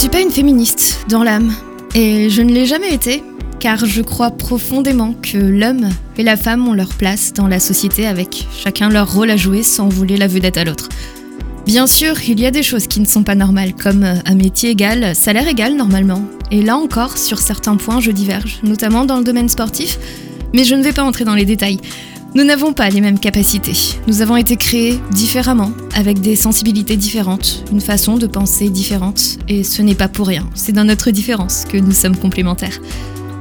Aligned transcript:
suis 0.00 0.08
pas 0.08 0.22
une 0.22 0.30
féministe 0.30 1.04
dans 1.10 1.22
l'âme, 1.22 1.52
et 1.94 2.30
je 2.30 2.40
ne 2.40 2.50
l'ai 2.50 2.64
jamais 2.64 2.94
été, 2.94 3.22
car 3.58 3.84
je 3.84 4.00
crois 4.00 4.30
profondément 4.30 5.14
que 5.20 5.36
l'homme 5.36 5.90
et 6.16 6.22
la 6.22 6.38
femme 6.38 6.66
ont 6.66 6.72
leur 6.72 6.88
place 6.94 7.34
dans 7.34 7.46
la 7.46 7.60
société 7.60 8.06
avec 8.06 8.46
chacun 8.64 8.88
leur 8.88 9.12
rôle 9.12 9.28
à 9.28 9.36
jouer 9.36 9.62
sans 9.62 9.90
vouloir 9.90 10.18
la 10.18 10.26
vedette 10.26 10.56
à 10.56 10.64
l'autre. 10.64 10.88
Bien 11.66 11.86
sûr, 11.86 12.14
il 12.26 12.40
y 12.40 12.46
a 12.46 12.50
des 12.50 12.62
choses 12.62 12.86
qui 12.86 13.00
ne 13.00 13.04
sont 13.04 13.24
pas 13.24 13.34
normales, 13.34 13.74
comme 13.74 14.02
un 14.02 14.34
métier 14.34 14.70
égal, 14.70 15.14
salaire 15.14 15.46
égal 15.46 15.76
normalement. 15.76 16.24
Et 16.50 16.62
là 16.62 16.78
encore, 16.78 17.18
sur 17.18 17.38
certains 17.38 17.76
points, 17.76 18.00
je 18.00 18.10
diverge, 18.10 18.60
notamment 18.62 19.04
dans 19.04 19.18
le 19.18 19.24
domaine 19.24 19.50
sportif, 19.50 19.98
mais 20.54 20.64
je 20.64 20.74
ne 20.74 20.82
vais 20.82 20.94
pas 20.94 21.04
entrer 21.04 21.26
dans 21.26 21.34
les 21.34 21.44
détails. 21.44 21.78
Nous 22.32 22.44
n'avons 22.44 22.72
pas 22.72 22.88
les 22.90 23.00
mêmes 23.00 23.18
capacités. 23.18 23.98
Nous 24.06 24.22
avons 24.22 24.36
été 24.36 24.56
créés 24.56 25.00
différemment, 25.10 25.72
avec 25.96 26.20
des 26.20 26.36
sensibilités 26.36 26.96
différentes, 26.96 27.64
une 27.72 27.80
façon 27.80 28.18
de 28.18 28.28
penser 28.28 28.70
différente, 28.70 29.38
et 29.48 29.64
ce 29.64 29.82
n'est 29.82 29.96
pas 29.96 30.06
pour 30.06 30.28
rien, 30.28 30.48
c'est 30.54 30.72
dans 30.72 30.84
notre 30.84 31.10
différence 31.10 31.64
que 31.64 31.76
nous 31.76 31.90
sommes 31.90 32.16
complémentaires. 32.16 32.78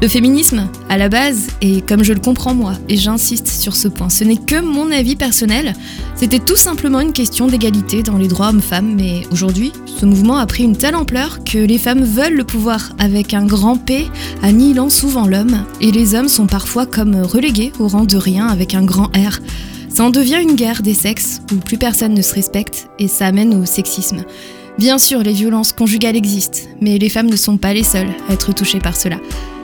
Le 0.00 0.06
féminisme, 0.06 0.68
à 0.88 0.96
la 0.96 1.08
base, 1.08 1.48
et 1.60 1.80
comme 1.80 2.04
je 2.04 2.12
le 2.12 2.20
comprends 2.20 2.54
moi, 2.54 2.74
et 2.88 2.96
j'insiste 2.96 3.48
sur 3.48 3.74
ce 3.74 3.88
point, 3.88 4.08
ce 4.08 4.22
n'est 4.22 4.36
que 4.36 4.60
mon 4.60 4.92
avis 4.92 5.16
personnel, 5.16 5.72
c'était 6.14 6.38
tout 6.38 6.56
simplement 6.56 7.00
une 7.00 7.12
question 7.12 7.48
d'égalité 7.48 8.04
dans 8.04 8.16
les 8.16 8.28
droits 8.28 8.50
hommes-femmes, 8.50 8.94
mais 8.94 9.22
aujourd'hui, 9.32 9.72
ce 9.86 10.06
mouvement 10.06 10.36
a 10.36 10.46
pris 10.46 10.62
une 10.62 10.76
telle 10.76 10.94
ampleur 10.94 11.42
que 11.42 11.58
les 11.58 11.78
femmes 11.78 12.04
veulent 12.04 12.36
le 12.36 12.44
pouvoir 12.44 12.92
avec 13.00 13.34
un 13.34 13.44
grand 13.44 13.76
P, 13.76 14.06
annihilant 14.40 14.88
souvent 14.88 15.26
l'homme, 15.26 15.64
et 15.80 15.90
les 15.90 16.14
hommes 16.14 16.28
sont 16.28 16.46
parfois 16.46 16.86
comme 16.86 17.16
relégués 17.16 17.72
au 17.80 17.88
rang 17.88 18.04
de 18.04 18.16
rien 18.16 18.46
avec 18.46 18.76
un 18.76 18.84
grand 18.84 19.08
R. 19.16 19.40
Ça 19.88 20.04
en 20.04 20.10
devient 20.10 20.38
une 20.40 20.54
guerre 20.54 20.82
des 20.82 20.94
sexes 20.94 21.42
où 21.52 21.56
plus 21.56 21.76
personne 21.76 22.14
ne 22.14 22.22
se 22.22 22.34
respecte, 22.34 22.88
et 23.00 23.08
ça 23.08 23.26
amène 23.26 23.52
au 23.52 23.64
sexisme. 23.64 24.22
Bien 24.78 24.98
sûr, 24.98 25.24
les 25.24 25.32
violences 25.32 25.72
conjugales 25.72 26.14
existent, 26.14 26.60
mais 26.80 26.98
les 26.98 27.08
femmes 27.08 27.28
ne 27.28 27.34
sont 27.34 27.56
pas 27.56 27.74
les 27.74 27.82
seules 27.82 28.14
à 28.28 28.34
être 28.34 28.54
touchées 28.54 28.78
par 28.78 28.96
cela. 28.96 29.16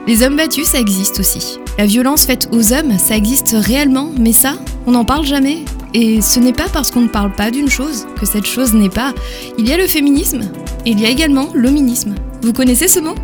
Les 0.06 0.22
hommes 0.22 0.36
battus, 0.36 0.68
ça 0.68 0.78
existe 0.78 1.18
aussi. 1.18 1.58
La 1.78 1.86
violence 1.86 2.26
faite 2.26 2.48
aux 2.52 2.74
hommes, 2.74 2.98
ça 2.98 3.16
existe 3.16 3.56
réellement, 3.58 4.10
mais 4.18 4.32
ça, 4.32 4.58
on 4.86 4.92
n'en 4.92 5.06
parle 5.06 5.24
jamais. 5.24 5.64
Et 5.94 6.20
ce 6.20 6.40
n'est 6.40 6.52
pas 6.52 6.68
parce 6.70 6.90
qu'on 6.90 7.00
ne 7.00 7.08
parle 7.08 7.32
pas 7.32 7.50
d'une 7.50 7.70
chose 7.70 8.06
que 8.20 8.26
cette 8.26 8.44
chose 8.44 8.74
n'est 8.74 8.90
pas. 8.90 9.14
Il 9.58 9.66
y 9.66 9.72
a 9.72 9.78
le 9.78 9.86
féminisme, 9.86 10.42
et 10.84 10.90
il 10.90 11.00
y 11.00 11.06
a 11.06 11.08
également 11.08 11.48
l'hominisme. 11.54 12.14
Vous 12.42 12.52
connaissez 12.52 12.86
ce 12.86 13.00
mot? 13.00 13.14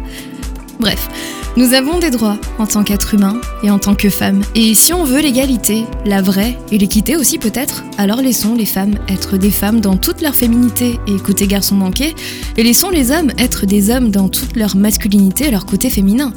Bref, 0.78 1.08
nous 1.56 1.74
avons 1.74 1.98
des 1.98 2.10
droits 2.10 2.38
en 2.58 2.66
tant 2.66 2.84
qu'être 2.84 3.14
humain 3.14 3.40
et 3.62 3.70
en 3.70 3.78
tant 3.78 3.94
que 3.94 4.08
femme. 4.08 4.42
Et 4.54 4.74
si 4.74 4.92
on 4.92 5.04
veut 5.04 5.20
l'égalité, 5.20 5.84
la 6.04 6.22
vraie, 6.22 6.56
et 6.70 6.78
l'équité 6.78 7.16
aussi 7.16 7.38
peut-être, 7.38 7.84
alors 7.98 8.22
laissons 8.22 8.54
les 8.54 8.66
femmes 8.66 8.94
être 9.08 9.36
des 9.36 9.50
femmes 9.50 9.80
dans 9.80 9.96
toute 9.96 10.20
leur 10.20 10.34
féminité 10.34 10.98
et 11.06 11.16
côté 11.18 11.46
garçon 11.46 11.74
manqué, 11.74 12.14
et 12.56 12.62
laissons 12.62 12.90
les 12.90 13.10
hommes 13.10 13.32
être 13.38 13.66
des 13.66 13.90
hommes 13.90 14.10
dans 14.10 14.28
toute 14.28 14.56
leur 14.56 14.76
masculinité 14.76 15.48
et 15.48 15.50
leur 15.50 15.66
côté 15.66 15.90
féminin 15.90 16.32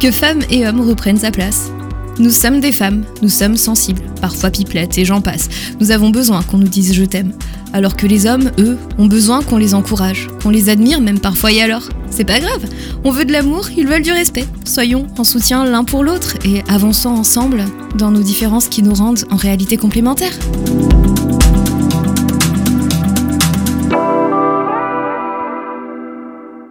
que 0.00 0.10
femmes 0.10 0.42
et 0.50 0.66
hommes 0.66 0.80
reprennent 0.80 1.18
sa 1.18 1.30
place. 1.30 1.70
Nous 2.18 2.30
sommes 2.30 2.58
des 2.58 2.72
femmes, 2.72 3.04
nous 3.22 3.28
sommes 3.28 3.56
sensibles, 3.56 4.02
parfois 4.20 4.50
pipelettes 4.50 4.98
et 4.98 5.04
j'en 5.04 5.20
passe. 5.20 5.48
Nous 5.78 5.92
avons 5.92 6.10
besoin 6.10 6.42
qu'on 6.42 6.58
nous 6.58 6.66
dise 6.66 6.92
je 6.92 7.04
t'aime. 7.04 7.32
Alors 7.72 7.96
que 7.96 8.06
les 8.06 8.26
hommes, 8.26 8.50
eux, 8.58 8.76
ont 8.98 9.06
besoin 9.06 9.42
qu'on 9.42 9.56
les 9.56 9.74
encourage, 9.74 10.26
qu'on 10.42 10.50
les 10.50 10.68
admire 10.68 11.00
même 11.00 11.20
parfois 11.20 11.52
et 11.52 11.62
alors. 11.62 11.88
C'est 12.10 12.24
pas 12.24 12.40
grave, 12.40 12.64
on 13.04 13.12
veut 13.12 13.24
de 13.24 13.32
l'amour, 13.32 13.68
ils 13.76 13.86
veulent 13.86 14.02
du 14.02 14.10
respect. 14.10 14.46
Soyons 14.64 15.06
en 15.16 15.24
soutien 15.24 15.64
l'un 15.64 15.84
pour 15.84 16.02
l'autre 16.02 16.34
et 16.44 16.62
avançons 16.68 17.10
ensemble 17.10 17.64
dans 17.96 18.10
nos 18.10 18.22
différences 18.22 18.68
qui 18.68 18.82
nous 18.82 18.94
rendent 18.94 19.24
en 19.30 19.36
réalité 19.36 19.76
complémentaires. 19.76 20.36